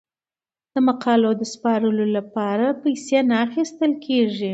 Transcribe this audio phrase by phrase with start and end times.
[0.73, 4.49] د مقالو د سپارلو لپاره پیسې نه اخیستل کیږي.